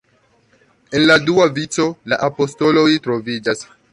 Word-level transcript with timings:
En 0.99 1.05
la 1.11 1.17
dua 1.27 1.45
vico 1.59 1.85
la 2.13 2.19
apostoloj 2.31 2.89
troviĝas. 3.07 3.63